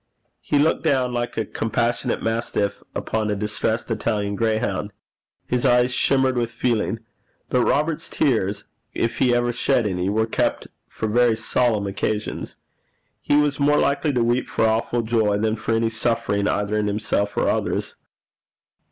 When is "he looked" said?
0.41-0.81